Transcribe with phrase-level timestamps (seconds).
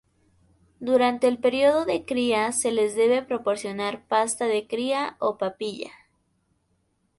[0.79, 5.91] Durante el periodo de cría se les debe proporcionar pasta de cría o papilla.